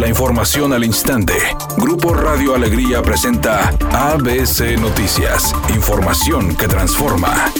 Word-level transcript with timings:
La 0.00 0.08
información 0.08 0.72
al 0.72 0.82
instante. 0.82 1.34
Grupo 1.76 2.14
Radio 2.14 2.54
Alegría 2.54 3.02
presenta 3.02 3.68
ABC 3.92 4.80
Noticias. 4.80 5.54
Información 5.74 6.56
que 6.56 6.66
transforma. 6.66 7.52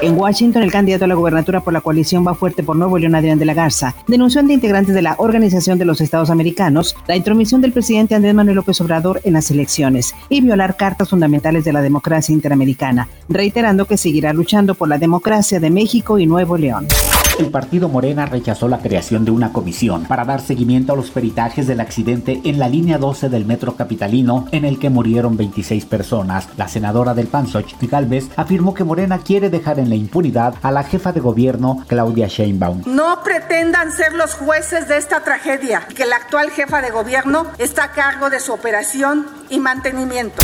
En 0.00 0.18
Washington, 0.18 0.62
el 0.62 0.72
candidato 0.72 1.04
a 1.04 1.08
la 1.08 1.14
gubernatura 1.14 1.60
por 1.60 1.74
la 1.74 1.82
coalición 1.82 2.26
Va 2.26 2.34
Fuerte 2.34 2.62
por 2.62 2.74
Nuevo 2.76 2.96
León, 2.96 3.14
Adrián 3.14 3.38
de 3.38 3.44
la 3.44 3.52
Garza, 3.52 3.94
denunció 4.06 4.40
ante 4.40 4.54
integrantes 4.54 4.94
de 4.94 5.02
la 5.02 5.14
Organización 5.18 5.76
de 5.76 5.84
los 5.84 6.00
Estados 6.00 6.30
Americanos 6.30 6.96
la 7.06 7.16
intromisión 7.16 7.60
del 7.60 7.74
presidente 7.74 8.14
Andrés 8.14 8.34
Manuel 8.34 8.56
López 8.56 8.80
Obrador 8.80 9.20
en 9.24 9.34
las 9.34 9.50
elecciones 9.50 10.14
y 10.30 10.40
violar 10.40 10.78
cartas 10.78 11.10
fundamentales 11.10 11.64
de 11.64 11.74
la 11.74 11.82
democracia 11.82 12.32
interamericana, 12.32 13.08
reiterando 13.28 13.84
que 13.84 13.98
seguirá 13.98 14.32
luchando 14.32 14.74
por 14.74 14.88
la 14.88 14.96
democracia 14.96 15.60
de 15.60 15.68
México 15.68 16.18
y 16.18 16.24
Nuevo 16.24 16.56
León. 16.56 16.88
El 17.38 17.50
partido 17.50 17.88
Morena 17.88 18.26
rechazó 18.26 18.68
la 18.68 18.78
creación 18.78 19.24
de 19.24 19.30
una 19.30 19.52
comisión 19.52 20.04
para 20.04 20.24
dar 20.24 20.40
seguimiento 20.40 20.92
a 20.92 20.96
los 20.96 21.10
peritajes 21.10 21.66
del 21.66 21.80
accidente 21.80 22.40
en 22.44 22.58
la 22.58 22.68
línea 22.68 22.98
12 22.98 23.30
del 23.30 23.46
metro 23.46 23.74
capitalino 23.74 24.46
en 24.52 24.64
el 24.64 24.78
que 24.78 24.90
murieron 24.90 25.36
26 25.36 25.86
personas. 25.86 26.48
La 26.56 26.68
senadora 26.68 27.14
del 27.14 27.28
PAN, 27.28 27.48
Xochitl 27.48 27.86
Galvez, 27.86 28.28
afirmó 28.36 28.74
que 28.74 28.84
Morena 28.84 29.18
quiere 29.18 29.48
dejar 29.48 29.78
en 29.78 29.88
la 29.88 29.94
impunidad 29.94 30.54
a 30.62 30.70
la 30.70 30.84
jefa 30.84 31.12
de 31.12 31.20
gobierno, 31.20 31.84
Claudia 31.88 32.28
Sheinbaum. 32.28 32.82
No 32.86 33.22
pretendan 33.24 33.92
ser 33.92 34.12
los 34.12 34.34
jueces 34.34 34.86
de 34.88 34.98
esta 34.98 35.24
tragedia, 35.24 35.86
que 35.96 36.04
la 36.04 36.16
actual 36.16 36.50
jefa 36.50 36.82
de 36.82 36.90
gobierno 36.90 37.46
está 37.58 37.84
a 37.84 37.92
cargo 37.92 38.28
de 38.28 38.40
su 38.40 38.52
operación 38.52 39.26
y 39.48 39.58
mantenimiento. 39.58 40.42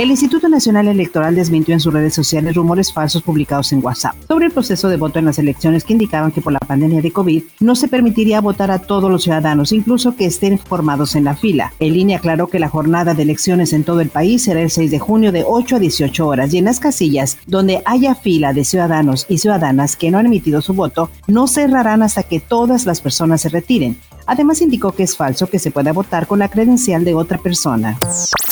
El 0.00 0.10
Instituto 0.10 0.48
Nacional 0.48 0.88
Electoral 0.88 1.34
desmintió 1.34 1.74
en 1.74 1.80
sus 1.80 1.92
redes 1.92 2.14
sociales 2.14 2.54
rumores 2.54 2.90
falsos 2.90 3.22
publicados 3.22 3.70
en 3.74 3.84
WhatsApp 3.84 4.14
sobre 4.26 4.46
el 4.46 4.50
proceso 4.50 4.88
de 4.88 4.96
voto 4.96 5.18
en 5.18 5.26
las 5.26 5.38
elecciones 5.38 5.84
que 5.84 5.92
indicaban 5.92 6.32
que 6.32 6.40
por 6.40 6.54
la 6.54 6.58
pandemia 6.58 7.02
de 7.02 7.12
COVID 7.12 7.42
no 7.60 7.74
se 7.74 7.86
permitiría 7.86 8.40
votar 8.40 8.70
a 8.70 8.78
todos 8.78 9.10
los 9.10 9.24
ciudadanos, 9.24 9.72
incluso 9.72 10.16
que 10.16 10.24
estén 10.24 10.58
formados 10.58 11.16
en 11.16 11.24
la 11.24 11.36
fila. 11.36 11.74
El 11.80 11.98
INE 11.98 12.14
aclaró 12.14 12.46
que 12.46 12.58
la 12.58 12.70
jornada 12.70 13.12
de 13.12 13.24
elecciones 13.24 13.74
en 13.74 13.84
todo 13.84 14.00
el 14.00 14.08
país 14.08 14.44
será 14.44 14.62
el 14.62 14.70
6 14.70 14.90
de 14.90 14.98
junio 14.98 15.32
de 15.32 15.44
8 15.46 15.76
a 15.76 15.78
18 15.80 16.26
horas 16.26 16.54
y 16.54 16.56
en 16.56 16.64
las 16.64 16.80
casillas 16.80 17.36
donde 17.46 17.82
haya 17.84 18.14
fila 18.14 18.54
de 18.54 18.64
ciudadanos 18.64 19.26
y 19.28 19.36
ciudadanas 19.36 19.96
que 19.96 20.10
no 20.10 20.16
han 20.16 20.24
emitido 20.24 20.62
su 20.62 20.72
voto 20.72 21.10
no 21.26 21.46
cerrarán 21.46 22.02
hasta 22.02 22.22
que 22.22 22.40
todas 22.40 22.86
las 22.86 23.02
personas 23.02 23.42
se 23.42 23.50
retiren. 23.50 23.98
Además 24.30 24.62
indicó 24.62 24.92
que 24.92 25.02
es 25.02 25.16
falso 25.16 25.48
que 25.48 25.58
se 25.58 25.72
pueda 25.72 25.92
votar 25.92 26.28
con 26.28 26.38
la 26.38 26.48
credencial 26.48 27.04
de 27.04 27.14
otra 27.14 27.38
persona. 27.38 27.98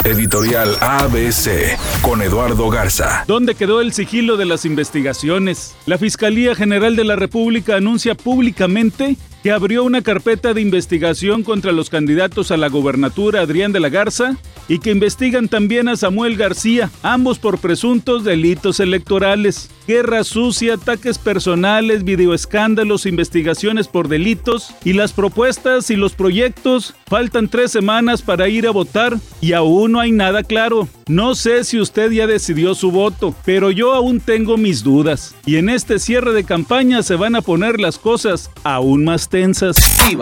Editorial 0.04 0.76
ABC 0.80 1.78
con 2.02 2.20
Eduardo 2.20 2.68
Garza. 2.68 3.22
¿Dónde 3.28 3.54
quedó 3.54 3.80
el 3.80 3.92
sigilo 3.92 4.36
de 4.36 4.44
las 4.44 4.64
investigaciones? 4.64 5.76
La 5.86 5.96
Fiscalía 5.96 6.56
General 6.56 6.96
de 6.96 7.04
la 7.04 7.14
República 7.14 7.76
anuncia 7.76 8.16
públicamente 8.16 9.16
que 9.42 9.52
abrió 9.52 9.84
una 9.84 10.02
carpeta 10.02 10.54
de 10.54 10.60
investigación 10.60 11.42
contra 11.42 11.72
los 11.72 11.90
candidatos 11.90 12.50
a 12.50 12.56
la 12.56 12.68
gobernatura 12.68 13.40
Adrián 13.40 13.72
de 13.72 13.80
la 13.80 13.88
Garza 13.88 14.36
y 14.68 14.80
que 14.80 14.90
investigan 14.90 15.48
también 15.48 15.88
a 15.88 15.96
Samuel 15.96 16.36
García, 16.36 16.90
ambos 17.02 17.38
por 17.38 17.58
presuntos 17.58 18.24
delitos 18.24 18.80
electorales. 18.80 19.70
Guerra 19.86 20.22
sucia, 20.22 20.74
ataques 20.74 21.16
personales, 21.16 22.04
videoescándalos, 22.04 23.06
investigaciones 23.06 23.88
por 23.88 24.08
delitos 24.08 24.74
y 24.84 24.92
las 24.92 25.14
propuestas 25.14 25.90
y 25.90 25.96
los 25.96 26.12
proyectos. 26.12 26.94
Faltan 27.06 27.48
tres 27.48 27.72
semanas 27.72 28.20
para 28.20 28.48
ir 28.48 28.66
a 28.66 28.70
votar 28.70 29.16
y 29.40 29.54
aún 29.54 29.92
no 29.92 30.00
hay 30.00 30.12
nada 30.12 30.42
claro. 30.42 30.88
No 31.06 31.34
sé 31.34 31.64
si 31.64 31.80
usted 31.80 32.10
ya 32.10 32.26
decidió 32.26 32.74
su 32.74 32.90
voto, 32.90 33.34
pero 33.46 33.70
yo 33.70 33.94
aún 33.94 34.20
tengo 34.20 34.58
mis 34.58 34.84
dudas. 34.84 35.34
Y 35.46 35.56
en 35.56 35.70
este 35.70 35.98
cierre 35.98 36.34
de 36.34 36.44
campaña 36.44 37.02
se 37.02 37.14
van 37.14 37.34
a 37.34 37.40
poner 37.40 37.80
las 37.80 37.98
cosas 37.98 38.50
aún 38.64 39.04
más 39.04 39.27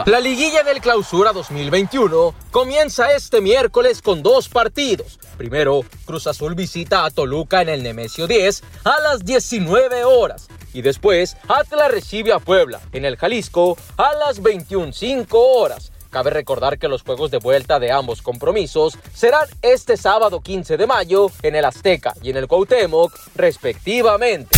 La 0.07 0.21
liguilla 0.21 0.63
del 0.63 0.81
clausura 0.81 1.33
2021 1.33 2.35
comienza 2.51 3.13
este 3.13 3.41
miércoles 3.41 4.03
con 4.03 4.23
dos 4.23 4.49
partidos. 4.49 5.19
Primero, 5.37 5.83
Cruz 6.05 6.27
Azul 6.27 6.55
visita 6.55 7.05
a 7.05 7.11
Toluca 7.11 7.63
en 7.63 7.69
el 7.69 7.83
Nemesio 7.83 8.27
10 8.27 8.63
a 8.85 9.01
las 9.01 9.25
19 9.25 10.05
horas. 10.05 10.49
Y 10.73 10.83
después, 10.83 11.37
Atlas 11.49 11.91
recibe 11.91 12.33
a 12.33 12.39
Puebla 12.39 12.81
en 12.93 13.05
el 13.05 13.17
Jalisco 13.17 13.77
a 13.97 14.13
las 14.15 14.43
21.05 14.43 15.27
horas. 15.33 15.93
Cabe 16.11 16.31
recordar 16.31 16.79
que 16.79 16.89
los 16.89 17.03
juegos 17.03 17.31
de 17.31 17.39
vuelta 17.39 17.79
de 17.79 17.93
ambos 17.93 18.23
compromisos 18.23 18.99
serán 19.15 19.47
este 19.63 19.97
sábado 19.97 20.41
15 20.41 20.77
de 20.77 20.87
mayo 20.87 21.31
en 21.43 21.55
el 21.55 21.65
Azteca 21.65 22.15
y 22.23 22.31
en 22.31 22.39
el 22.39 22.49
Cuauhtémoc, 22.49 23.13
respectivamente. 23.35 24.56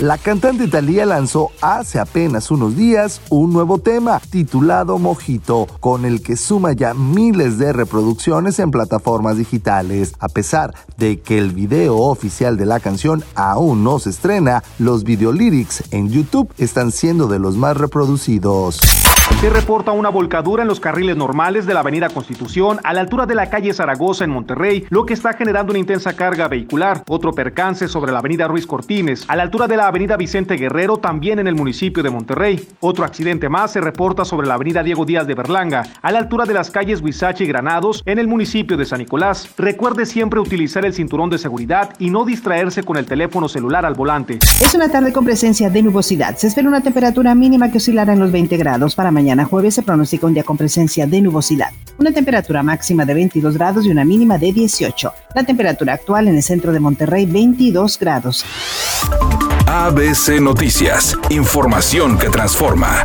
La 0.00 0.18
cantante 0.18 0.68
Thalía 0.68 1.06
lanzó 1.06 1.52
hace 1.62 1.98
apenas 1.98 2.50
unos 2.50 2.76
días 2.76 3.22
un 3.30 3.54
nuevo 3.54 3.78
tema 3.78 4.20
titulado 4.28 4.98
Mojito, 4.98 5.66
con 5.80 6.04
el 6.04 6.20
que 6.20 6.36
suma 6.36 6.74
ya 6.74 6.92
miles 6.92 7.56
de 7.56 7.72
reproducciones 7.72 8.58
en 8.58 8.70
plataformas 8.70 9.38
digitales. 9.38 10.12
A 10.18 10.28
pesar 10.28 10.74
de 10.98 11.20
que 11.20 11.38
el 11.38 11.52
video 11.52 11.96
oficial 11.96 12.58
de 12.58 12.66
la 12.66 12.78
canción 12.78 13.24
aún 13.36 13.84
no 13.84 13.98
se 13.98 14.10
estrena, 14.10 14.62
los 14.78 15.02
videolyrics 15.02 15.84
en 15.92 16.10
YouTube 16.10 16.52
están 16.58 16.92
siendo 16.92 17.26
de 17.26 17.38
los 17.38 17.56
más 17.56 17.74
reproducidos. 17.74 18.78
Se 19.40 19.50
reporta 19.50 19.92
una 19.92 20.08
volcadura 20.08 20.62
en 20.62 20.68
los 20.68 20.80
carriles 20.80 21.14
normales 21.14 21.66
de 21.66 21.74
la 21.74 21.80
Avenida 21.80 22.08
Constitución 22.08 22.78
a 22.82 22.94
la 22.94 23.02
altura 23.02 23.26
de 23.26 23.34
la 23.34 23.50
calle 23.50 23.74
Zaragoza 23.74 24.24
en 24.24 24.30
Monterrey, 24.30 24.86
lo 24.88 25.04
que 25.04 25.12
está 25.12 25.34
generando 25.34 25.72
una 25.72 25.78
intensa 25.78 26.16
carga 26.16 26.48
vehicular. 26.48 27.04
Otro 27.06 27.32
percance 27.32 27.86
sobre 27.86 28.12
la 28.12 28.20
Avenida 28.20 28.48
Ruiz 28.48 28.66
Cortines, 28.66 29.26
a 29.28 29.36
la 29.36 29.42
altura 29.42 29.68
de 29.68 29.76
la 29.76 29.88
Avenida 29.88 30.16
Vicente 30.16 30.56
Guerrero, 30.56 30.96
también 30.96 31.38
en 31.38 31.48
el 31.48 31.54
municipio 31.54 32.02
de 32.02 32.08
Monterrey. 32.08 32.66
Otro 32.80 33.04
accidente 33.04 33.50
más 33.50 33.72
se 33.72 33.80
reporta 33.82 34.24
sobre 34.24 34.46
la 34.46 34.54
Avenida 34.54 34.82
Diego 34.82 35.04
Díaz 35.04 35.26
de 35.26 35.34
Berlanga, 35.34 35.82
a 36.00 36.12
la 36.12 36.18
altura 36.18 36.46
de 36.46 36.54
las 36.54 36.70
calles 36.70 37.02
Huizache 37.02 37.44
y 37.44 37.46
Granados, 37.46 38.02
en 38.06 38.18
el 38.18 38.28
municipio 38.28 38.78
de 38.78 38.86
San 38.86 39.00
Nicolás. 39.00 39.50
Recuerde 39.58 40.06
siempre 40.06 40.40
utilizar 40.40 40.86
el 40.86 40.94
cinturón 40.94 41.28
de 41.28 41.38
seguridad 41.38 41.90
y 41.98 42.08
no 42.08 42.24
distraerse 42.24 42.84
con 42.84 42.96
el 42.96 43.04
teléfono 43.04 43.48
celular 43.48 43.84
al 43.84 43.94
volante. 43.94 44.38
Es 44.62 44.74
una 44.74 44.88
tarde 44.88 45.12
con 45.12 45.26
presencia 45.26 45.68
de 45.68 45.82
nubosidad. 45.82 46.36
Se 46.36 46.46
espera 46.46 46.68
una 46.68 46.80
temperatura 46.80 47.34
mínima 47.34 47.70
que 47.70 47.78
oscilará 47.78 48.14
en 48.14 48.20
los 48.20 48.32
20 48.32 48.56
grados 48.56 48.94
para 48.94 49.10
mañana 49.16 49.46
jueves 49.46 49.74
se 49.74 49.82
pronostica 49.82 50.26
un 50.26 50.34
día 50.34 50.44
con 50.44 50.58
presencia 50.58 51.06
de 51.06 51.22
nubosidad. 51.22 51.70
Una 51.98 52.12
temperatura 52.12 52.62
máxima 52.62 53.06
de 53.06 53.14
22 53.14 53.54
grados 53.54 53.86
y 53.86 53.90
una 53.90 54.04
mínima 54.04 54.36
de 54.36 54.52
18. 54.52 55.12
La 55.34 55.42
temperatura 55.42 55.94
actual 55.94 56.28
en 56.28 56.36
el 56.36 56.42
centro 56.42 56.70
de 56.70 56.80
Monterrey 56.80 57.24
22 57.24 57.98
grados. 57.98 58.44
ABC 59.66 60.38
Noticias. 60.38 61.16
Información 61.30 62.18
que 62.18 62.28
transforma. 62.28 63.04